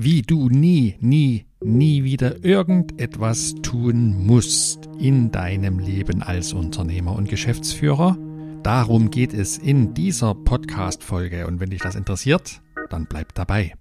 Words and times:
wie 0.00 0.22
du 0.22 0.48
nie, 0.48 0.94
nie, 1.00 1.44
nie 1.60 2.04
wieder 2.04 2.44
irgendetwas 2.44 3.56
tun 3.62 4.24
musst 4.26 4.88
in 4.96 5.32
deinem 5.32 5.80
Leben 5.80 6.22
als 6.22 6.52
Unternehmer 6.52 7.16
und 7.16 7.28
Geschäftsführer. 7.28 8.16
Darum 8.62 9.10
geht 9.10 9.34
es 9.34 9.58
in 9.58 9.94
dieser 9.94 10.36
Podcast-Folge 10.36 11.48
und 11.48 11.58
wenn 11.58 11.70
dich 11.70 11.80
das 11.80 11.96
interessiert, 11.96 12.62
dann 12.90 13.06
bleib 13.06 13.34
dabei. 13.34 13.74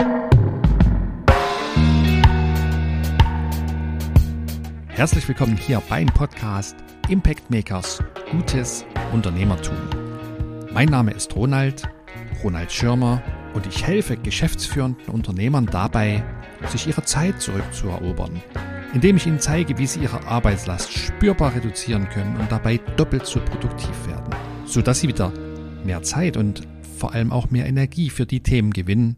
Herzlich 4.87 5.27
willkommen 5.27 5.55
hier 5.55 5.83
beim 5.87 6.07
Podcast 6.07 6.75
Impact 7.09 7.51
Makers 7.51 8.03
Gutes 8.31 8.85
Unternehmertum. 9.13 9.77
Mein 10.73 10.89
Name 10.89 11.11
ist 11.11 11.35
Ronald, 11.35 11.87
Ronald 12.43 12.71
Schirmer 12.71 13.21
und 13.57 13.65
ich 13.65 13.87
helfe 13.87 14.17
geschäftsführenden 14.17 15.07
Unternehmern 15.07 15.65
dabei, 15.65 16.23
sich 16.69 16.85
ihre 16.85 17.03
Zeit 17.03 17.41
zurückzuerobern, 17.41 18.39
indem 18.93 19.17
ich 19.17 19.25
ihnen 19.25 19.39
zeige, 19.39 19.79
wie 19.79 19.87
sie 19.87 20.01
ihre 20.01 20.27
Arbeitslast 20.27 20.93
spürbar 20.93 21.55
reduzieren 21.55 22.07
können 22.09 22.37
und 22.37 22.51
dabei 22.51 22.77
doppelt 22.97 23.25
so 23.25 23.39
produktiv 23.39 24.07
werden, 24.07 24.29
sodass 24.67 24.99
sie 24.99 25.07
wieder 25.07 25.33
mehr 25.83 26.03
Zeit 26.03 26.37
und 26.37 26.67
vor 26.99 27.13
allem 27.13 27.31
auch 27.31 27.49
mehr 27.49 27.65
Energie 27.65 28.11
für 28.11 28.27
die 28.27 28.43
Themen 28.43 28.73
gewinnen, 28.73 29.17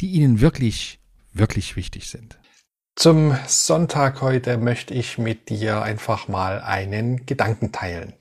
die 0.00 0.12
ihnen 0.12 0.40
wirklich, 0.40 1.00
wirklich 1.32 1.74
wichtig 1.74 2.08
sind. 2.08 2.38
Zum 2.94 3.36
Sonntag 3.48 4.22
heute 4.22 4.58
möchte 4.58 4.94
ich 4.94 5.18
mit 5.18 5.48
dir 5.48 5.82
einfach 5.82 6.28
mal 6.28 6.60
einen 6.60 7.26
Gedanken 7.26 7.72
teilen, 7.72 8.12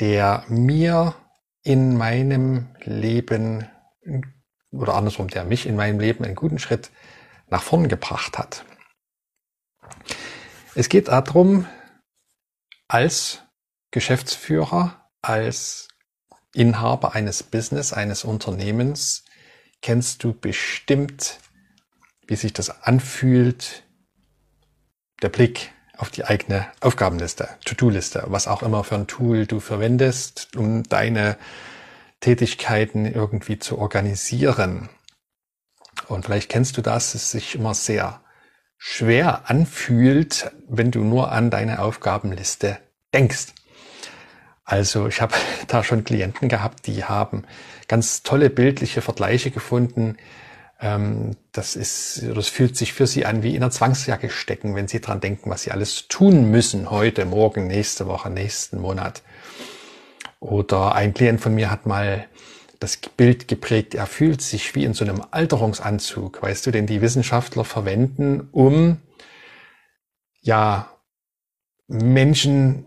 der 0.00 0.44
mir 0.48 1.14
in 1.62 1.94
meinem 1.94 2.68
Leben 2.84 3.66
oder 4.70 4.94
andersrum, 4.94 5.28
der 5.28 5.44
mich 5.44 5.66
in 5.66 5.76
meinem 5.76 6.00
Leben 6.00 6.24
einen 6.24 6.34
guten 6.34 6.58
Schritt 6.58 6.90
nach 7.48 7.62
vorn 7.62 7.88
gebracht 7.88 8.38
hat. 8.38 8.64
Es 10.74 10.88
geht 10.88 11.08
darum, 11.08 11.66
als 12.88 13.42
Geschäftsführer, 13.90 15.08
als 15.22 15.88
Inhaber 16.54 17.14
eines 17.14 17.42
Business, 17.42 17.92
eines 17.92 18.24
Unternehmens, 18.24 19.24
kennst 19.82 20.24
du 20.24 20.32
bestimmt, 20.32 21.38
wie 22.26 22.36
sich 22.36 22.52
das 22.52 22.82
anfühlt, 22.82 23.84
der 25.22 25.28
Blick 25.28 25.72
auf 25.96 26.10
die 26.10 26.24
eigene 26.24 26.66
Aufgabenliste, 26.80 27.48
To-Do-Liste, 27.64 28.24
was 28.26 28.46
auch 28.46 28.62
immer 28.62 28.84
für 28.84 28.94
ein 28.94 29.06
Tool 29.06 29.46
du 29.46 29.60
verwendest, 29.60 30.56
um 30.56 30.84
deine 30.84 31.36
Tätigkeiten 32.20 33.06
irgendwie 33.06 33.58
zu 33.58 33.78
organisieren. 33.78 34.88
Und 36.08 36.24
vielleicht 36.24 36.48
kennst 36.48 36.76
du 36.76 36.82
das, 36.82 37.14
es 37.14 37.30
sich 37.30 37.54
immer 37.54 37.74
sehr 37.74 38.20
schwer 38.76 39.50
anfühlt, 39.50 40.50
wenn 40.68 40.90
du 40.90 41.00
nur 41.00 41.32
an 41.32 41.50
deine 41.50 41.80
Aufgabenliste 41.80 42.78
denkst. 43.12 43.48
Also 44.64 45.08
ich 45.08 45.20
habe 45.20 45.34
da 45.66 45.82
schon 45.82 46.04
Klienten 46.04 46.48
gehabt, 46.48 46.86
die 46.86 47.04
haben 47.04 47.44
ganz 47.88 48.22
tolle 48.22 48.50
bildliche 48.50 49.00
Vergleiche 49.00 49.50
gefunden. 49.50 50.16
Ähm, 50.80 51.36
das 51.52 51.74
ist, 51.74 52.22
das 52.34 52.48
fühlt 52.48 52.76
sich 52.76 52.92
für 52.92 53.06
sie 53.06 53.24
an 53.24 53.42
wie 53.42 53.56
in 53.56 53.62
einer 53.62 53.70
Zwangsjacke 53.70 54.30
stecken, 54.30 54.76
wenn 54.76 54.86
sie 54.86 55.00
dran 55.00 55.20
denken, 55.20 55.50
was 55.50 55.62
sie 55.62 55.72
alles 55.72 56.06
tun 56.08 56.50
müssen 56.50 56.90
heute, 56.90 57.24
morgen, 57.24 57.66
nächste 57.66 58.06
Woche, 58.06 58.30
nächsten 58.30 58.80
Monat. 58.80 59.22
Oder 60.40 60.94
ein 60.94 61.14
Klient 61.14 61.40
von 61.40 61.54
mir 61.54 61.70
hat 61.70 61.86
mal 61.86 62.26
das 62.80 62.96
Bild 62.96 63.48
geprägt, 63.48 63.94
er 63.94 64.06
fühlt 64.06 64.40
sich 64.40 64.74
wie 64.74 64.84
in 64.84 64.94
so 64.94 65.04
einem 65.04 65.24
Alterungsanzug, 65.30 66.42
weißt 66.42 66.66
du, 66.66 66.70
den 66.70 66.86
die 66.86 67.00
Wissenschaftler 67.00 67.64
verwenden, 67.64 68.48
um 68.52 68.98
ja 70.40 70.88
Menschen 71.88 72.84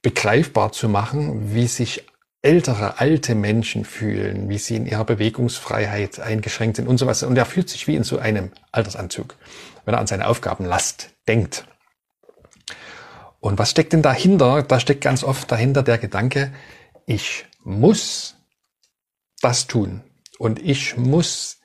begreifbar 0.00 0.72
zu 0.72 0.88
machen, 0.88 1.54
wie 1.54 1.68
sich 1.68 2.04
ältere, 2.42 2.98
alte 2.98 3.36
Menschen 3.36 3.84
fühlen, 3.84 4.48
wie 4.48 4.58
sie 4.58 4.74
in 4.74 4.86
ihrer 4.86 5.04
Bewegungsfreiheit 5.04 6.18
eingeschränkt 6.18 6.76
sind 6.76 6.88
und 6.88 6.98
so 6.98 7.06
was. 7.06 7.22
Und 7.22 7.36
er 7.36 7.46
fühlt 7.46 7.70
sich 7.70 7.86
wie 7.86 7.94
in 7.94 8.02
so 8.02 8.18
einem 8.18 8.50
Altersanzug, 8.72 9.36
wenn 9.84 9.94
er 9.94 10.00
an 10.00 10.08
seine 10.08 10.26
Aufgabenlast 10.26 11.10
denkt. 11.28 11.64
Und 13.42 13.58
was 13.58 13.72
steckt 13.72 13.92
denn 13.92 14.02
dahinter? 14.02 14.62
Da 14.62 14.78
steckt 14.78 15.00
ganz 15.00 15.24
oft 15.24 15.50
dahinter 15.50 15.82
der 15.82 15.98
Gedanke, 15.98 16.54
ich 17.06 17.44
muss 17.64 18.36
das 19.40 19.66
tun 19.66 20.04
und 20.38 20.60
ich 20.60 20.96
muss 20.96 21.58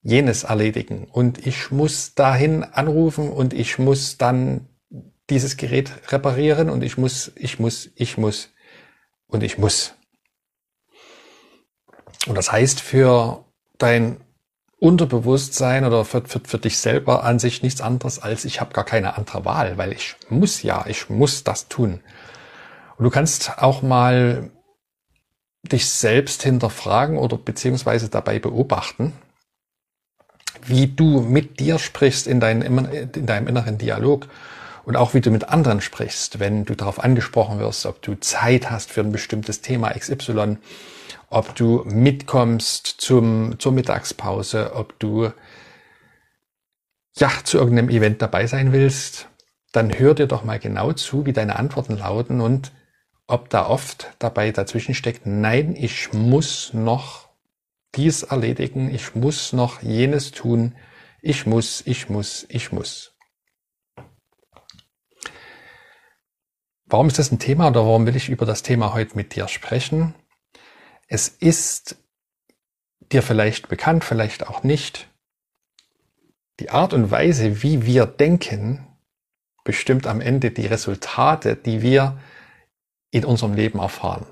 jenes 0.00 0.44
erledigen 0.44 1.08
und 1.10 1.44
ich 1.44 1.72
muss 1.72 2.14
dahin 2.14 2.62
anrufen 2.62 3.30
und 3.30 3.52
ich 3.52 3.80
muss 3.80 4.16
dann 4.16 4.68
dieses 5.28 5.56
Gerät 5.56 5.90
reparieren 6.12 6.70
und 6.70 6.84
ich 6.84 6.98
muss, 6.98 7.32
ich 7.34 7.58
muss, 7.58 7.90
ich 7.96 8.16
muss 8.16 8.50
und 9.26 9.42
ich 9.42 9.58
muss. 9.58 9.94
Und 12.28 12.36
das 12.36 12.52
heißt 12.52 12.80
für 12.80 13.44
dein 13.78 14.20
Unterbewusstsein 14.84 15.86
oder 15.86 16.04
für, 16.04 16.20
für, 16.26 16.40
für 16.44 16.58
dich 16.58 16.76
selber 16.76 17.24
an 17.24 17.38
sich 17.38 17.62
nichts 17.62 17.80
anderes 17.80 18.18
als 18.18 18.44
ich 18.44 18.60
habe 18.60 18.74
gar 18.74 18.84
keine 18.84 19.16
andere 19.16 19.46
Wahl, 19.46 19.78
weil 19.78 19.92
ich 19.92 20.14
muss 20.28 20.62
ja, 20.62 20.84
ich 20.86 21.08
muss 21.08 21.42
das 21.42 21.68
tun. 21.68 22.00
Und 22.98 23.04
du 23.04 23.10
kannst 23.10 23.58
auch 23.62 23.80
mal 23.80 24.50
dich 25.62 25.88
selbst 25.88 26.42
hinterfragen 26.42 27.16
oder 27.16 27.38
beziehungsweise 27.38 28.10
dabei 28.10 28.38
beobachten, 28.38 29.14
wie 30.66 30.88
du 30.88 31.22
mit 31.22 31.60
dir 31.60 31.78
sprichst 31.78 32.26
in, 32.26 32.38
dein, 32.38 32.60
in 32.60 33.24
deinem 33.24 33.48
inneren 33.48 33.78
Dialog 33.78 34.28
und 34.84 34.96
auch 34.96 35.14
wie 35.14 35.20
du 35.20 35.30
mit 35.30 35.48
anderen 35.48 35.80
sprichst, 35.80 36.40
wenn 36.40 36.64
du 36.64 36.74
darauf 36.74 37.02
angesprochen 37.02 37.58
wirst, 37.58 37.86
ob 37.86 38.02
du 38.02 38.14
Zeit 38.16 38.70
hast 38.70 38.90
für 38.90 39.00
ein 39.00 39.12
bestimmtes 39.12 39.60
Thema 39.60 39.90
XY 39.90 40.58
ob 41.34 41.54
du 41.56 41.82
mitkommst 41.84 42.86
zum, 42.86 43.58
zur 43.58 43.72
Mittagspause, 43.72 44.74
ob 44.74 44.98
du 45.00 45.32
ja, 47.16 47.30
zu 47.42 47.58
irgendeinem 47.58 47.90
Event 47.90 48.22
dabei 48.22 48.46
sein 48.46 48.72
willst, 48.72 49.28
dann 49.72 49.98
hör 49.98 50.14
dir 50.14 50.28
doch 50.28 50.44
mal 50.44 50.60
genau 50.60 50.92
zu, 50.92 51.26
wie 51.26 51.32
deine 51.32 51.56
Antworten 51.56 51.96
lauten 51.96 52.40
und 52.40 52.70
ob 53.26 53.50
da 53.50 53.66
oft 53.66 54.12
dabei 54.20 54.52
dazwischen 54.52 54.94
steckt, 54.94 55.26
nein, 55.26 55.74
ich 55.76 56.12
muss 56.12 56.72
noch 56.72 57.28
dies 57.96 58.22
erledigen, 58.22 58.94
ich 58.94 59.16
muss 59.16 59.52
noch 59.52 59.82
jenes 59.82 60.30
tun, 60.30 60.76
ich 61.20 61.46
muss, 61.46 61.82
ich 61.84 62.08
muss, 62.08 62.46
ich 62.48 62.70
muss. 62.70 63.13
Warum 66.86 67.08
ist 67.08 67.18
das 67.18 67.32
ein 67.32 67.38
Thema 67.38 67.68
oder 67.68 67.84
warum 67.84 68.06
will 68.06 68.16
ich 68.16 68.28
über 68.28 68.46
das 68.46 68.62
Thema 68.62 68.92
heute 68.92 69.16
mit 69.16 69.34
dir 69.34 69.48
sprechen? 69.48 70.14
Es 71.08 71.28
ist 71.28 71.96
dir 73.12 73.22
vielleicht 73.22 73.68
bekannt, 73.68 74.04
vielleicht 74.04 74.46
auch 74.46 74.62
nicht. 74.62 75.08
Die 76.60 76.70
Art 76.70 76.92
und 76.92 77.10
Weise, 77.10 77.62
wie 77.62 77.84
wir 77.84 78.06
denken, 78.06 78.86
bestimmt 79.64 80.06
am 80.06 80.20
Ende 80.20 80.50
die 80.50 80.66
Resultate, 80.66 81.56
die 81.56 81.82
wir 81.82 82.20
in 83.10 83.24
unserem 83.24 83.54
Leben 83.54 83.78
erfahren. 83.78 84.26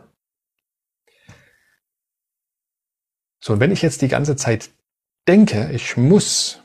So, 3.40 3.54
und 3.54 3.60
wenn 3.60 3.72
ich 3.72 3.82
jetzt 3.82 4.02
die 4.02 4.08
ganze 4.08 4.36
Zeit 4.36 4.70
denke, 5.26 5.70
ich 5.72 5.96
muss, 5.96 6.61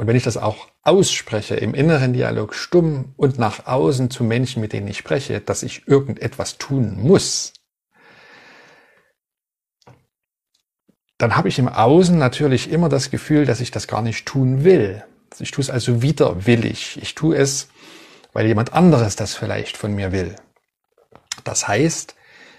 und 0.00 0.06
wenn 0.06 0.16
ich 0.16 0.22
das 0.22 0.38
auch 0.38 0.68
ausspreche, 0.82 1.56
im 1.56 1.74
inneren 1.74 2.14
Dialog 2.14 2.54
stumm 2.54 3.12
und 3.18 3.38
nach 3.38 3.66
außen 3.66 4.08
zu 4.08 4.24
Menschen, 4.24 4.62
mit 4.62 4.72
denen 4.72 4.88
ich 4.88 4.96
spreche, 4.96 5.42
dass 5.42 5.62
ich 5.62 5.86
irgendetwas 5.86 6.56
tun 6.56 6.98
muss, 6.98 7.52
dann 11.18 11.36
habe 11.36 11.48
ich 11.48 11.58
im 11.58 11.68
Außen 11.68 12.16
natürlich 12.16 12.72
immer 12.72 12.88
das 12.88 13.10
Gefühl, 13.10 13.44
dass 13.44 13.60
ich 13.60 13.72
das 13.72 13.88
gar 13.88 14.00
nicht 14.00 14.24
tun 14.24 14.64
will. 14.64 15.04
Ich 15.38 15.50
tue 15.50 15.60
es 15.60 15.68
also 15.68 16.00
widerwillig. 16.00 16.98
Ich 17.02 17.14
tue 17.14 17.36
es, 17.36 17.68
weil 18.32 18.46
jemand 18.46 18.72
anderes 18.72 19.16
das 19.16 19.34
vielleicht 19.34 19.76
von 19.76 19.92
mir 19.94 20.12
will. 20.12 20.34
Das 21.44 21.68
heißt, 21.68 22.14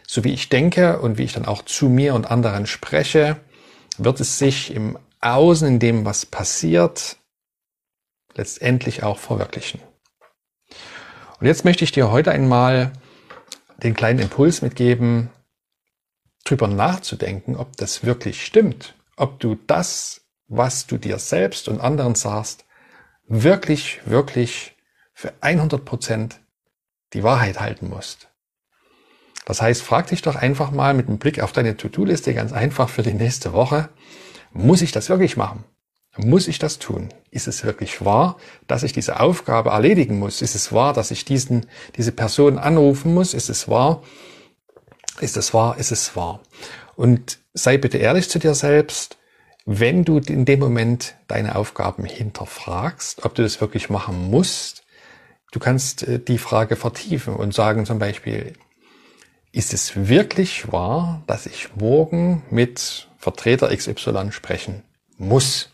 so 0.06 0.24
wie 0.24 0.33
ich 0.33 0.50
denke 0.50 1.00
und 1.00 1.18
wie 1.18 1.24
ich 1.24 1.33
dann 1.33 1.45
auch 1.45 1.66
zu 1.66 1.89
mir 1.89 2.13
und 2.13 2.30
anderen 2.30 2.68
spreche, 2.68 3.38
wird 3.98 4.19
es 4.19 4.38
sich 4.38 4.75
im 4.75 4.95
Außen, 5.21 5.68
in 5.68 5.80
dem, 5.80 6.06
was 6.06 6.27
passiert, 6.27 7.18
letztendlich 8.36 9.04
auch 9.04 9.19
verwirklichen. 9.19 9.81
Und 11.39 11.48
jetzt 11.48 11.66
möchte 11.66 11.83
ich 11.83 11.92
dir 11.92 12.12
heute 12.12 12.31
einmal 12.31 12.94
den 13.83 13.94
kleinen 13.94 14.19
Impuls 14.19 14.62
mitgeben, 14.62 15.30
drüber 16.44 16.68
nachzudenken, 16.68 17.56
ob 17.56 17.75
das 17.78 18.04
wirklich 18.04 18.45
stimmt, 18.45 18.95
ob 19.16 19.39
du 19.39 19.56
das, 19.68 20.22
was 20.48 20.88
du 20.88 20.98
dir 20.98 21.18
selbst 21.19 21.68
und 21.68 21.81
anderen 21.81 22.16
sagst, 22.16 22.66
wirklich, 23.28 24.01
wirklich 24.06 24.75
für 25.13 25.33
100 25.42 25.83
Prozent 25.86 26.39
die 27.13 27.24
Wahrheit 27.24 27.60
halten 27.60 27.89
musst. 27.89 28.30
Das 29.45 29.62
heißt, 29.62 29.81
frag 29.81 30.07
dich 30.07 30.22
doch 30.22 30.36
einfach 30.36 30.72
mal 30.72 30.94
mit 30.94 31.07
einem 31.07 31.18
Blick 31.18 31.39
auf 31.39 31.51
deine 31.51 31.75
To-Do-Liste 31.75 32.33
ganz 32.33 32.54
einfach 32.54 32.89
für 32.89 33.04
die 33.04 33.13
nächste 33.13 33.54
Woche, 33.54 33.89
muss 34.54 34.81
ich 34.81 34.92
das 34.92 35.10
wirklich 35.10 35.38
machen? 35.38 35.63
Muss 36.18 36.48
ich 36.48 36.60
das 36.60 36.78
tun? 36.78 37.10
Ist 37.30 37.48
es 37.48 37.63
wirklich 37.63 38.04
wahr, 38.04 38.38
dass 38.68 38.84
ich 38.84 38.92
diese 38.92 39.19
Aufgabe 39.19 39.69
erledigen 39.69 40.19
muss? 40.19 40.42
Ist 40.42 40.56
es 40.56 40.74
wahr, 40.74 40.94
dass 40.94 41.12
ich 41.12 41.24
diesen, 41.24 41.68
diese 41.96 42.12
Person 42.12 42.58
anrufen 42.58 43.13
muss? 43.13 43.34
Ist 43.34 43.50
es 43.50 43.69
wahr? 43.69 44.04
Ist 45.22 45.38
es 45.38 45.54
wahr? 45.54 45.78
Ist 45.78 45.92
es 45.92 46.16
wahr? 46.16 46.42
Und 46.96 47.40
sei 47.54 47.78
bitte 47.78 47.98
ehrlich 47.98 48.30
zu 48.30 48.40
dir 48.40 48.54
selbst, 48.56 49.18
wenn 49.66 50.04
du 50.04 50.18
in 50.18 50.44
dem 50.44 50.60
Moment 50.60 51.16
deine 51.28 51.56
Aufgaben 51.56 52.04
hinterfragst, 52.04 53.24
ob 53.24 53.36
du 53.36 53.44
das 53.44 53.62
wirklich 53.62 53.90
machen 53.90 54.30
musst, 54.30 54.84
du 55.52 55.60
kannst 55.60 56.04
äh, 56.04 56.19
die 56.19 56.38
Frage 56.38 56.75
vertiefen 56.75 57.36
und 57.36 57.54
sagen 57.54 57.86
zum 57.86 58.00
Beispiel, 58.00 58.54
ist 59.54 59.74
es 59.74 60.07
wirklich 60.07 60.72
wahr, 60.72 61.24
dass 61.28 61.46
ich 61.46 61.75
morgen 61.75 62.44
mit 62.50 63.07
Vertreter 63.18 63.75
XY 63.75 64.31
sprechen 64.31 64.84
muss? 65.18 65.70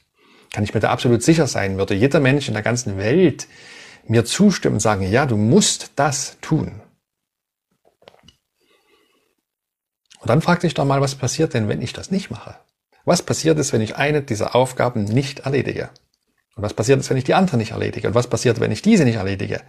Kann 0.52 0.64
ich 0.64 0.74
mir 0.74 0.80
da 0.80 0.90
absolut 0.90 1.24
sicher 1.24 1.48
sein? 1.48 1.78
Würde 1.78 1.94
jeder 1.94 2.20
Mensch 2.20 2.48
in 2.48 2.54
der 2.54 2.64
ganzen 2.64 2.98
Welt 2.98 3.48
mir 4.08 4.26
zustimmen 4.26 4.76
und 4.76 4.80
sagen, 4.80 5.04
ja, 5.10 5.26
du 5.26 5.38
musst 5.38 5.92
das 5.96 6.38
tun? 6.42 6.82
Und 10.20 10.30
dann 10.30 10.42
frag 10.42 10.62
dich 10.62 10.74
doch 10.74 10.86
mal, 10.86 11.02
was 11.02 11.16
passiert 11.16 11.54
denn, 11.54 11.70
wenn 11.70 11.82
ich 11.82 11.94
das 11.94 12.12
nicht 12.12 12.32
mache? 12.32 12.56
Was 13.06 13.22
passiert 13.22 13.58
ist, 13.60 13.72
wenn 13.72 13.82
ich 13.82 13.96
eine 13.96 14.22
dieser 14.22 14.56
Aufgaben 14.56 15.06
nicht 15.06 15.40
erledige? 15.40 15.90
Und 16.56 16.64
was 16.64 16.74
passiert 16.74 17.00
ist, 17.00 17.10
wenn 17.10 17.18
ich 17.18 17.24
die 17.24 17.36
andere 17.36 17.58
nicht 17.58 17.72
erledige? 17.72 18.08
Und 18.08 18.16
was 18.16 18.28
passiert, 18.28 18.60
wenn 18.60 18.72
ich 18.72 18.82
diese 18.82 19.06
nicht 19.06 19.16
erledige? 19.16 19.62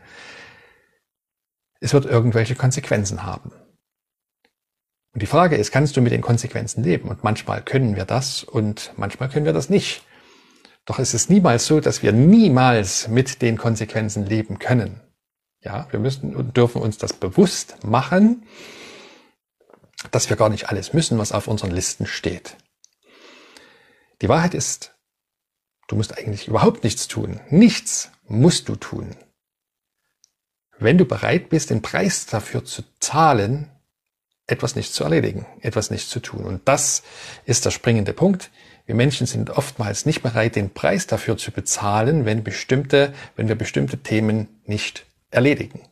Es 1.80 1.92
wird 1.92 2.06
irgendwelche 2.06 2.56
Konsequenzen 2.56 3.22
haben. 3.24 3.52
Und 5.12 5.22
die 5.22 5.26
Frage 5.26 5.56
ist, 5.56 5.70
kannst 5.70 5.96
du 5.96 6.00
mit 6.00 6.12
den 6.12 6.22
Konsequenzen 6.22 6.82
leben? 6.82 7.08
Und 7.08 7.22
manchmal 7.22 7.62
können 7.62 7.94
wir 7.94 8.04
das 8.04 8.42
und 8.42 8.92
manchmal 8.96 9.28
können 9.28 9.46
wir 9.46 9.52
das 9.52 9.70
nicht. 9.70 10.02
Doch 10.88 10.98
es 10.98 11.12
ist 11.12 11.28
niemals 11.28 11.66
so, 11.66 11.80
dass 11.80 12.02
wir 12.02 12.12
niemals 12.12 13.08
mit 13.08 13.42
den 13.42 13.58
Konsequenzen 13.58 14.24
leben 14.24 14.58
können. 14.58 15.02
Ja, 15.60 15.86
wir 15.90 16.00
müssen 16.00 16.34
und 16.34 16.56
dürfen 16.56 16.80
uns 16.80 16.96
das 16.96 17.12
bewusst 17.12 17.84
machen, 17.84 18.46
dass 20.12 20.30
wir 20.30 20.38
gar 20.38 20.48
nicht 20.48 20.70
alles 20.70 20.94
müssen, 20.94 21.18
was 21.18 21.32
auf 21.32 21.46
unseren 21.46 21.72
Listen 21.72 22.06
steht. 22.06 22.56
Die 24.22 24.30
Wahrheit 24.30 24.54
ist, 24.54 24.94
du 25.88 25.96
musst 25.96 26.16
eigentlich 26.16 26.48
überhaupt 26.48 26.84
nichts 26.84 27.06
tun. 27.06 27.38
Nichts 27.50 28.10
musst 28.26 28.70
du 28.70 28.74
tun. 28.74 29.14
Wenn 30.78 30.96
du 30.96 31.04
bereit 31.04 31.50
bist, 31.50 31.68
den 31.68 31.82
Preis 31.82 32.24
dafür 32.24 32.64
zu 32.64 32.82
zahlen, 32.98 33.70
etwas 34.46 34.74
nicht 34.74 34.94
zu 34.94 35.04
erledigen, 35.04 35.44
etwas 35.60 35.90
nicht 35.90 36.08
zu 36.08 36.20
tun. 36.20 36.44
Und 36.44 36.66
das 36.66 37.02
ist 37.44 37.66
der 37.66 37.72
springende 37.72 38.14
Punkt. 38.14 38.50
Wir 38.88 38.94
Menschen 38.94 39.26
sind 39.26 39.50
oftmals 39.50 40.06
nicht 40.06 40.22
bereit, 40.22 40.56
den 40.56 40.70
Preis 40.70 41.06
dafür 41.06 41.36
zu 41.36 41.52
bezahlen, 41.52 42.24
wenn 42.24 42.42
bestimmte, 42.42 43.12
wenn 43.36 43.46
wir 43.46 43.54
bestimmte 43.54 43.98
Themen 43.98 44.48
nicht 44.64 45.04
erledigen. 45.30 45.82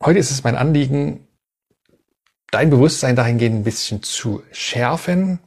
Heute 0.00 0.20
ist 0.20 0.30
es 0.30 0.44
mein 0.44 0.54
Anliegen, 0.54 1.26
dein 2.52 2.70
Bewusstsein 2.70 3.16
dahingehend 3.16 3.56
ein 3.56 3.64
bisschen 3.64 4.04
zu 4.04 4.44
schärfen, 4.52 5.40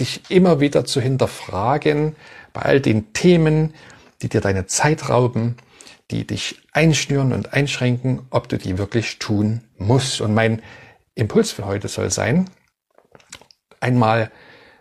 dich 0.00 0.22
immer 0.30 0.60
wieder 0.60 0.86
zu 0.86 1.02
hinterfragen 1.02 2.16
bei 2.54 2.62
all 2.62 2.80
den 2.80 3.12
Themen, 3.12 3.74
die 4.22 4.30
dir 4.30 4.40
deine 4.40 4.68
Zeit 4.68 5.10
rauben, 5.10 5.58
die 6.10 6.26
dich 6.26 6.62
einschnüren 6.72 7.34
und 7.34 7.52
einschränken, 7.52 8.26
ob 8.30 8.48
du 8.48 8.56
die 8.56 8.78
wirklich 8.78 9.18
tun 9.18 9.64
musst. 9.76 10.22
Und 10.22 10.32
mein 10.32 10.62
Impuls 11.14 11.52
für 11.52 11.66
heute 11.66 11.88
soll 11.88 12.10
sein, 12.10 12.48
einmal 13.80 14.30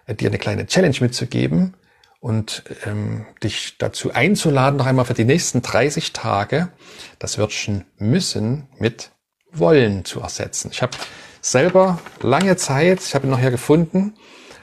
äh, 0.06 0.16
dir 0.16 0.30
eine 0.30 0.38
kleine 0.38 0.68
Challenge 0.68 0.98
mitzugeben 1.00 1.76
und 2.20 2.64
ähm, 2.86 3.26
dich 3.44 3.78
dazu 3.78 4.14
einzuladen, 4.14 4.78
noch 4.78 4.86
einmal 4.86 5.06
für 5.06 5.14
die 5.14 5.26
nächsten 5.26 5.62
30 5.62 6.14
Tage 6.14 6.70
das 7.18 7.38
Wörtchen 7.38 7.86
müssen 7.98 8.68
mit 8.78 9.12
wollen 9.52 10.06
zu 10.06 10.20
ersetzen. 10.20 10.70
Ich 10.72 10.82
habe 10.82 10.98
selber 11.42 12.00
lange 12.22 12.58
Zeit, 12.58 13.02
ich 13.02 13.16
habe 13.16 13.26
ihn 13.26 13.32
noch 13.32 13.40
hier 13.40 13.52
gefunden, 13.52 14.14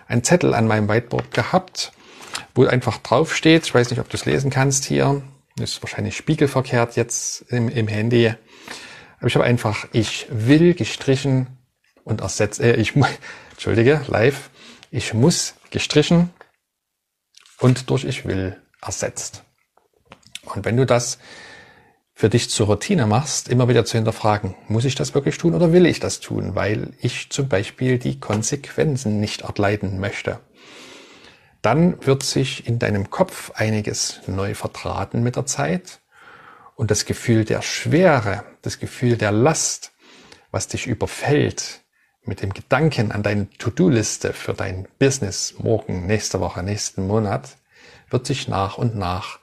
einen 0.07 0.23
Zettel 0.23 0.55
an 0.55 0.67
meinem 0.67 0.89
Whiteboard 0.89 1.33
gehabt, 1.33 1.93
wo 2.55 2.65
einfach 2.67 2.99
draufsteht, 2.99 3.65
ich 3.65 3.75
weiß 3.75 3.91
nicht, 3.91 4.01
ob 4.01 4.09
du 4.09 4.17
es 4.17 4.27
lesen 4.27 4.51
kannst 4.51 4.85
hier, 4.85 5.23
ist 5.59 5.83
wahrscheinlich 5.83 6.17
spiegelverkehrt 6.17 6.97
jetzt 6.97 7.43
im, 7.49 7.69
im 7.69 7.89
Handy, 7.89 8.33
aber 9.19 9.27
ich 9.27 9.35
habe 9.35 9.45
einfach 9.45 9.87
ich 9.93 10.27
will 10.31 10.75
gestrichen 10.75 11.47
und 12.05 12.21
ersetzt, 12.21 12.61
äh, 12.61 12.77
ich 12.77 12.95
Entschuldige, 13.57 14.03
live. 14.09 14.51
Ich 14.91 15.15
muss 15.15 15.55
gestrichen 15.71 16.29
und 17.59 17.89
durch 17.89 18.05
ich 18.05 18.27
will 18.27 18.61
ersetzt. 18.83 19.45
Und 20.55 20.67
wenn 20.67 20.77
du 20.77 20.85
das 20.85 21.19
für 22.13 22.29
dich 22.29 22.51
zur 22.51 22.67
Routine 22.67 23.07
machst, 23.07 23.49
immer 23.49 23.67
wieder 23.67 23.87
zu 23.87 23.97
hinterfragen, 23.97 24.55
muss 24.69 24.85
ich 24.85 24.95
das 24.95 25.15
wirklich 25.15 25.39
tun 25.39 25.55
oder 25.55 25.73
will 25.73 25.87
ich 25.87 26.01
das 26.01 26.21
tun, 26.21 26.55
weil 26.55 26.93
ich 27.01 27.31
zum 27.31 27.49
Beispiel 27.49 27.99
die 27.99 28.21
Konsequenzen 28.21 29.21
nicht 29.21 29.41
erleiden 29.41 30.01
möchte, 30.01 30.41
dann 31.63 32.05
wird 32.05 32.25
sich 32.25 32.67
in 32.67 32.79
deinem 32.79 33.09
Kopf 33.09 33.53
einiges 33.55 34.21
neu 34.27 34.55
verdrahten 34.55 35.23
mit 35.23 35.37
der 35.37 35.47
Zeit 35.47 36.03
und 36.75 36.91
das 36.91 37.07
Gefühl 37.07 37.47
der 37.47 37.63
Schwere, 37.63 38.45
das 38.61 38.79
Gefühl 38.79 39.17
der 39.17 39.33
Last, 39.33 39.93
was 40.51 40.69
dich 40.69 40.87
überfällt, 40.87 41.86
mit 42.27 42.43
dem 42.43 42.53
Gedanken 42.53 43.13
an 43.13 43.23
deine 43.23 43.49
To-Do-Liste 43.51 44.33
für 44.33 44.53
dein 44.53 44.89
Business 44.99 45.55
morgen, 45.59 46.07
nächste 46.07 46.41
Woche, 46.41 46.63
nächsten 46.63 47.07
Monat, 47.07 47.57
wird 48.11 48.27
sich 48.27 48.49
nach 48.49 48.79
und 48.79 48.97
nach 48.97 49.39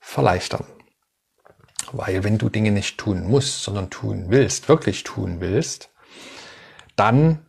verleichtern. 0.00 0.64
Weil 1.92 2.24
wenn 2.24 2.38
du 2.38 2.48
Dinge 2.48 2.70
nicht 2.70 2.98
tun 2.98 3.24
musst, 3.24 3.62
sondern 3.62 3.90
tun 3.90 4.26
willst, 4.28 4.68
wirklich 4.68 5.04
tun 5.04 5.40
willst, 5.40 5.90
dann 6.96 7.46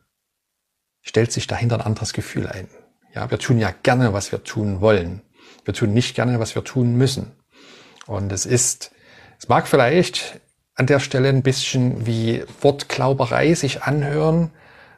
stellt 1.01 1.31
sich 1.31 1.47
dahinter 1.47 1.75
ein 1.75 1.85
anderes 1.85 2.13
Gefühl 2.13 2.47
ein. 2.47 2.67
Ja, 3.13 3.29
wir 3.31 3.39
tun 3.39 3.59
ja 3.59 3.71
gerne, 3.83 4.13
was 4.13 4.31
wir 4.31 4.43
tun 4.43 4.81
wollen. 4.81 5.21
Wir 5.63 5.73
tun 5.73 5.93
nicht 5.93 6.15
gerne, 6.15 6.39
was 6.39 6.55
wir 6.55 6.63
tun 6.63 6.95
müssen. 6.95 7.31
Und 8.07 8.31
es 8.31 8.45
ist, 8.45 8.91
es 9.39 9.47
mag 9.47 9.67
vielleicht 9.67 10.41
an 10.75 10.85
der 10.85 10.99
Stelle 10.99 11.29
ein 11.29 11.41
bisschen 11.43 12.05
wie 12.05 12.43
Wortklauberei 12.61 13.53
sich 13.53 13.83
anhören, 13.83 14.51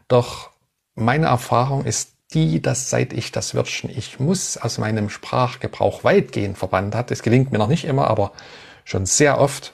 doch 0.07 0.51
meine 0.95 1.27
Erfahrung 1.27 1.85
ist 1.85 2.13
die, 2.33 2.61
dass 2.61 2.89
seit 2.89 3.13
ich 3.13 3.31
das 3.31 3.55
Wörtchen 3.55 3.89
ich 3.89 4.19
muss 4.19 4.57
aus 4.57 4.77
meinem 4.77 5.09
Sprachgebrauch 5.09 6.03
weitgehend 6.03 6.57
verbannt 6.57 6.95
hat, 6.95 7.11
es 7.11 7.23
gelingt 7.23 7.51
mir 7.51 7.57
noch 7.57 7.69
nicht 7.69 7.85
immer, 7.85 8.07
aber 8.07 8.33
schon 8.83 9.05
sehr 9.05 9.39
oft, 9.39 9.73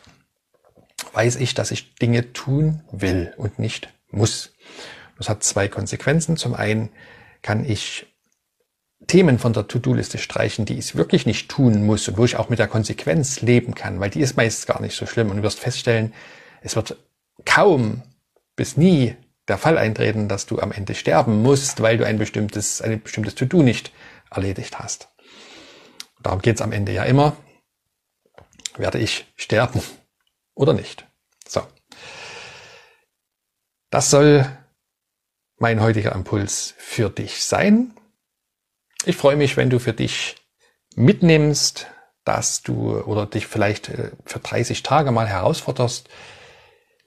weiß 1.13 1.37
ich, 1.37 1.53
dass 1.53 1.71
ich 1.71 1.95
Dinge 1.95 2.33
tun 2.33 2.81
will 2.91 3.33
und 3.37 3.59
nicht 3.59 3.89
muss. 4.09 4.53
Das 5.17 5.29
hat 5.29 5.43
zwei 5.43 5.67
Konsequenzen. 5.67 6.37
Zum 6.37 6.53
einen 6.53 6.89
kann 7.41 7.65
ich 7.65 8.07
Themen 9.07 9.37
von 9.37 9.53
der 9.53 9.67
To-Do-Liste 9.67 10.17
streichen, 10.17 10.65
die 10.65 10.77
ich 10.77 10.95
wirklich 10.95 11.25
nicht 11.25 11.49
tun 11.49 11.85
muss 11.85 12.07
und 12.07 12.17
wo 12.17 12.25
ich 12.25 12.37
auch 12.37 12.49
mit 12.49 12.59
der 12.59 12.67
Konsequenz 12.67 13.41
leben 13.41 13.75
kann, 13.75 13.99
weil 13.99 14.09
die 14.09 14.21
ist 14.21 14.37
meist 14.37 14.65
gar 14.65 14.81
nicht 14.81 14.95
so 14.95 15.05
schlimm 15.05 15.29
und 15.29 15.37
du 15.37 15.43
wirst 15.43 15.59
feststellen, 15.59 16.13
es 16.61 16.75
wird 16.75 16.97
kaum 17.45 18.01
bis 18.55 18.77
nie 18.77 19.15
der 19.47 19.57
Fall 19.57 19.77
eintreten, 19.77 20.27
dass 20.27 20.45
du 20.45 20.59
am 20.59 20.71
Ende 20.71 20.95
sterben 20.95 21.41
musst, 21.41 21.81
weil 21.81 21.97
du 21.97 22.05
ein 22.05 22.17
bestimmtes, 22.17 22.81
ein 22.81 23.01
bestimmtes 23.01 23.35
To-Do 23.35 23.61
nicht 23.61 23.91
erledigt 24.31 24.79
hast. 24.79 25.09
Darum 26.21 26.41
geht 26.41 26.55
es 26.55 26.61
am 26.61 26.71
Ende 26.71 26.93
ja 26.93 27.03
immer. 27.03 27.35
Werde 28.77 28.99
ich 28.99 29.31
sterben 29.35 29.81
oder 30.55 30.73
nicht? 30.73 31.05
So. 31.47 31.61
Das 33.89 34.09
soll 34.09 34.49
mein 35.57 35.81
heutiger 35.81 36.13
Impuls 36.13 36.73
für 36.77 37.09
dich 37.09 37.43
sein. 37.43 37.93
Ich 39.05 39.17
freue 39.17 39.35
mich, 39.35 39.57
wenn 39.57 39.69
du 39.69 39.79
für 39.79 39.93
dich 39.93 40.35
mitnimmst, 40.95 41.87
dass 42.23 42.61
du 42.61 42.99
oder 43.01 43.25
dich 43.25 43.47
vielleicht 43.47 43.89
äh, 43.89 44.11
für 44.25 44.39
30 44.39 44.81
Tage 44.83 45.11
mal 45.11 45.27
herausforderst, 45.27 46.09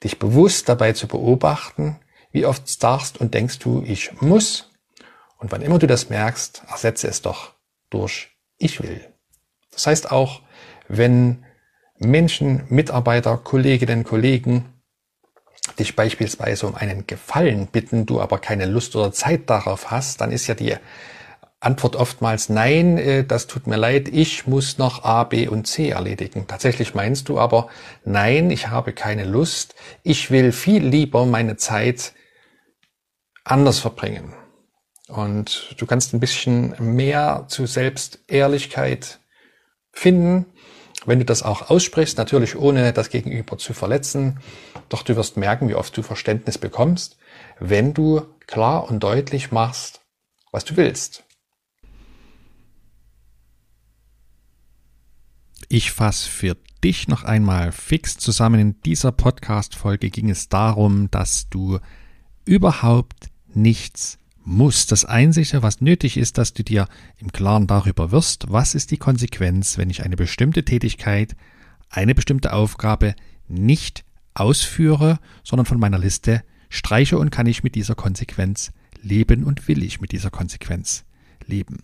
dich 0.03 0.19
bewusst 0.19 0.69
dabei 0.69 0.93
zu 0.93 1.07
beobachten, 1.07 1.99
wie 2.31 2.45
oft 2.45 2.67
sagst 2.67 3.19
und 3.19 3.33
denkst 3.33 3.59
du, 3.59 3.83
ich 3.85 4.21
muss? 4.21 4.69
Und 5.37 5.51
wann 5.51 5.61
immer 5.61 5.79
du 5.79 5.87
das 5.87 6.09
merkst, 6.09 6.63
ersetze 6.69 7.07
es 7.07 7.21
doch 7.21 7.53
durch 7.89 8.37
ich 8.57 8.81
will. 8.81 9.01
Das 9.71 9.87
heißt 9.87 10.11
auch, 10.11 10.41
wenn 10.87 11.45
Menschen, 11.99 12.63
Mitarbeiter, 12.69 13.37
Kolleginnen, 13.37 14.03
Kollegen 14.03 14.73
dich 15.79 15.95
beispielsweise 15.95 16.65
um 16.65 16.75
einen 16.75 17.05
Gefallen 17.07 17.67
bitten, 17.67 18.05
du 18.05 18.21
aber 18.21 18.39
keine 18.39 18.65
Lust 18.65 18.95
oder 18.95 19.11
Zeit 19.11 19.49
darauf 19.49 19.91
hast, 19.91 20.21
dann 20.21 20.31
ist 20.31 20.47
ja 20.47 20.55
die 20.55 20.75
Antwort 21.59 21.95
oftmals 21.95 22.49
nein, 22.49 22.97
äh, 22.97 23.23
das 23.25 23.47
tut 23.47 23.67
mir 23.67 23.77
leid, 23.77 24.07
ich 24.09 24.47
muss 24.47 24.77
noch 24.77 25.03
A, 25.03 25.23
B 25.23 25.47
und 25.47 25.65
C 25.67 25.89
erledigen. 25.89 26.45
Tatsächlich 26.47 26.93
meinst 26.93 27.29
du 27.29 27.39
aber 27.39 27.67
nein, 28.05 28.51
ich 28.51 28.69
habe 28.69 28.93
keine 28.93 29.25
Lust, 29.25 29.75
ich 30.03 30.31
will 30.31 30.51
viel 30.51 30.85
lieber 30.85 31.25
meine 31.25 31.57
Zeit 31.57 32.13
anders 33.51 33.79
verbringen. 33.79 34.33
und 35.07 35.73
du 35.77 35.85
kannst 35.85 36.13
ein 36.13 36.19
bisschen 36.19 36.75
mehr 36.79 37.45
zu 37.47 37.65
Selbstehrlichkeit 37.65 39.19
finden, 39.93 40.45
wenn 41.05 41.19
du 41.19 41.25
das 41.25 41.43
auch 41.43 41.69
aussprichst, 41.69 42.17
natürlich 42.17 42.57
ohne 42.57 42.91
das 42.91 43.09
Gegenüber 43.09 43.57
zu 43.57 43.73
verletzen. 43.73 44.39
Doch 44.89 45.03
du 45.03 45.15
wirst 45.15 45.37
merken, 45.37 45.69
wie 45.69 45.75
oft 45.75 45.95
du 45.95 46.03
Verständnis 46.03 46.57
bekommst, 46.57 47.17
wenn 47.59 47.93
du 47.93 48.21
klar 48.47 48.89
und 48.89 49.01
deutlich 49.01 49.51
machst, 49.51 50.01
was 50.51 50.65
du 50.65 50.75
willst. 50.75 51.23
Ich 55.69 55.91
fasse 55.91 56.29
für 56.29 56.57
dich 56.83 57.07
noch 57.07 57.23
einmal 57.23 57.71
fix 57.71 58.17
zusammen. 58.17 58.59
In 58.59 58.81
dieser 58.81 59.11
Podcast-Folge 59.11 60.09
ging 60.09 60.29
es 60.29 60.49
darum, 60.49 61.09
dass 61.11 61.49
du 61.49 61.79
überhaupt 62.45 63.29
nichts 63.57 64.17
musst. 64.43 64.91
Das 64.91 65.03
Einzige, 65.03 65.61
was 65.61 65.81
nötig 65.81 66.15
ist, 66.15 66.37
dass 66.37 66.53
du 66.53 66.63
dir 66.63 66.87
im 67.17 67.31
Klaren 67.31 67.67
darüber 67.67 68.11
wirst, 68.11 68.45
was 68.49 68.75
ist 68.75 68.91
die 68.91 68.97
Konsequenz, 68.97 69.77
wenn 69.77 69.89
ich 69.89 70.03
eine 70.03 70.15
bestimmte 70.15 70.63
Tätigkeit, 70.63 71.35
eine 71.89 72.15
bestimmte 72.15 72.53
Aufgabe 72.53 73.15
nicht 73.47 74.05
ausführe, 74.33 75.19
sondern 75.43 75.65
von 75.65 75.79
meiner 75.79 75.99
Liste 75.99 76.43
streiche 76.69 77.17
und 77.17 77.29
kann 77.29 77.47
ich 77.47 77.63
mit 77.63 77.75
dieser 77.75 77.95
Konsequenz 77.95 78.71
leben 79.01 79.43
und 79.43 79.67
will 79.67 79.83
ich 79.83 79.99
mit 79.99 80.11
dieser 80.11 80.29
Konsequenz 80.29 81.03
leben. 81.45 81.83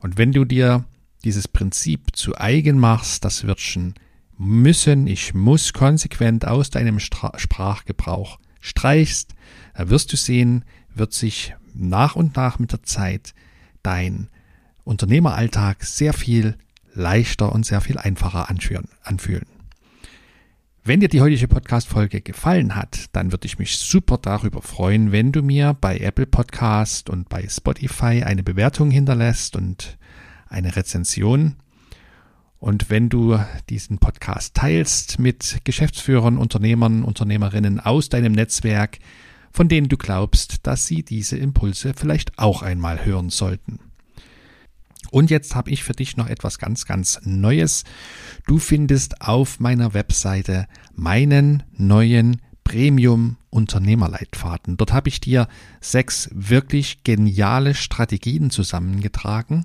Und 0.00 0.18
wenn 0.18 0.32
du 0.32 0.44
dir 0.44 0.84
dieses 1.24 1.48
Prinzip 1.48 2.14
zu 2.14 2.36
eigen 2.36 2.78
machst, 2.78 3.24
das 3.24 3.46
Wörtchen 3.46 3.94
müssen, 4.36 5.06
ich 5.06 5.34
muss 5.34 5.72
konsequent 5.72 6.46
aus 6.46 6.70
deinem 6.70 6.98
Sprachgebrauch 6.98 8.38
streichst, 8.64 9.34
wirst 9.76 10.12
du 10.12 10.16
sehen, 10.16 10.64
wird 10.94 11.12
sich 11.12 11.54
nach 11.74 12.16
und 12.16 12.36
nach 12.36 12.58
mit 12.58 12.72
der 12.72 12.82
Zeit 12.82 13.34
dein 13.82 14.28
Unternehmeralltag 14.84 15.84
sehr 15.84 16.14
viel 16.14 16.56
leichter 16.94 17.52
und 17.52 17.66
sehr 17.66 17.80
viel 17.80 17.98
einfacher 17.98 18.48
anfühlen. 18.48 19.46
Wenn 20.82 21.00
dir 21.00 21.08
die 21.08 21.20
heutige 21.20 21.48
Podcast-Folge 21.48 22.20
gefallen 22.20 22.74
hat, 22.74 23.06
dann 23.12 23.32
würde 23.32 23.46
ich 23.46 23.58
mich 23.58 23.78
super 23.78 24.18
darüber 24.18 24.62
freuen, 24.62 25.12
wenn 25.12 25.32
du 25.32 25.42
mir 25.42 25.74
bei 25.78 25.98
Apple 25.98 26.26
Podcast 26.26 27.10
und 27.10 27.28
bei 27.28 27.46
Spotify 27.48 28.22
eine 28.22 28.42
Bewertung 28.42 28.90
hinterlässt 28.90 29.56
und 29.56 29.98
eine 30.46 30.76
Rezension. 30.76 31.56
Und 32.64 32.88
wenn 32.88 33.10
du 33.10 33.38
diesen 33.68 33.98
Podcast 33.98 34.54
teilst 34.54 35.18
mit 35.18 35.58
Geschäftsführern, 35.64 36.38
Unternehmern, 36.38 37.04
Unternehmerinnen 37.04 37.78
aus 37.78 38.08
deinem 38.08 38.32
Netzwerk, 38.32 39.00
von 39.52 39.68
denen 39.68 39.90
du 39.90 39.98
glaubst, 39.98 40.66
dass 40.66 40.86
sie 40.86 41.02
diese 41.02 41.36
Impulse 41.36 41.92
vielleicht 41.94 42.38
auch 42.38 42.62
einmal 42.62 43.04
hören 43.04 43.28
sollten. 43.28 43.80
Und 45.10 45.30
jetzt 45.30 45.54
habe 45.54 45.72
ich 45.72 45.84
für 45.84 45.92
dich 45.92 46.16
noch 46.16 46.26
etwas 46.26 46.58
ganz, 46.58 46.86
ganz 46.86 47.20
Neues. 47.24 47.84
Du 48.46 48.58
findest 48.58 49.20
auf 49.20 49.60
meiner 49.60 49.92
Webseite 49.92 50.66
meinen 50.94 51.64
neuen 51.76 52.40
Premium 52.64 53.36
Unternehmerleitfaden. 53.50 54.76
Dort 54.76 54.92
habe 54.92 55.08
ich 55.08 55.20
dir 55.20 55.46
sechs 55.80 56.28
wirklich 56.32 57.04
geniale 57.04 57.74
Strategien 57.74 58.50
zusammengetragen, 58.50 59.64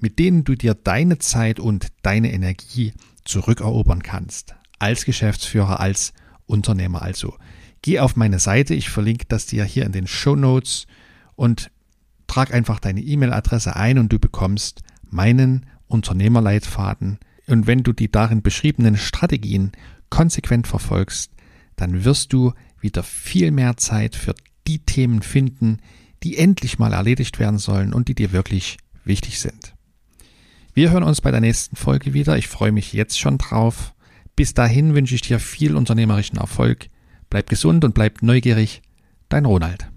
mit 0.00 0.18
denen 0.18 0.44
du 0.44 0.56
dir 0.56 0.74
deine 0.74 1.18
Zeit 1.18 1.60
und 1.60 1.88
deine 2.02 2.32
Energie 2.32 2.92
zurückerobern 3.24 4.02
kannst. 4.02 4.54
Als 4.78 5.04
Geschäftsführer, 5.04 5.80
als 5.80 6.12
Unternehmer 6.46 7.02
also. 7.02 7.36
Geh 7.82 8.00
auf 8.00 8.16
meine 8.16 8.38
Seite, 8.38 8.74
ich 8.74 8.90
verlinke 8.90 9.24
das 9.28 9.46
dir 9.46 9.64
hier 9.64 9.86
in 9.86 9.92
den 9.92 10.06
Show 10.06 10.36
Notes 10.36 10.86
und 11.36 11.70
trag 12.26 12.52
einfach 12.52 12.78
deine 12.78 13.00
E-Mail-Adresse 13.00 13.76
ein 13.76 13.98
und 13.98 14.12
du 14.12 14.18
bekommst 14.18 14.82
meinen 15.08 15.66
Unternehmerleitfaden. 15.88 17.18
Und 17.46 17.66
wenn 17.66 17.82
du 17.82 17.92
die 17.92 18.10
darin 18.10 18.42
beschriebenen 18.42 18.96
Strategien 18.96 19.72
konsequent 20.10 20.66
verfolgst, 20.66 21.32
dann 21.80 22.04
wirst 22.04 22.32
du 22.32 22.52
wieder 22.80 23.02
viel 23.02 23.50
mehr 23.50 23.76
Zeit 23.76 24.16
für 24.16 24.34
die 24.66 24.80
Themen 24.80 25.22
finden, 25.22 25.78
die 26.22 26.36
endlich 26.36 26.78
mal 26.78 26.92
erledigt 26.92 27.38
werden 27.38 27.58
sollen 27.58 27.92
und 27.92 28.08
die 28.08 28.14
dir 28.14 28.32
wirklich 28.32 28.76
wichtig 29.04 29.40
sind. 29.40 29.74
Wir 30.74 30.90
hören 30.90 31.02
uns 31.02 31.20
bei 31.20 31.30
der 31.30 31.40
nächsten 31.40 31.76
Folge 31.76 32.14
wieder. 32.14 32.36
Ich 32.36 32.48
freue 32.48 32.72
mich 32.72 32.92
jetzt 32.92 33.18
schon 33.18 33.38
drauf. 33.38 33.94
Bis 34.36 34.54
dahin 34.54 34.94
wünsche 34.94 35.14
ich 35.14 35.22
dir 35.22 35.40
viel 35.40 35.74
unternehmerischen 35.74 36.38
Erfolg. 36.38 36.88
Bleib 37.28 37.48
gesund 37.48 37.84
und 37.84 37.94
bleib 37.94 38.22
neugierig. 38.22 38.82
Dein 39.28 39.46
Ronald. 39.46 39.90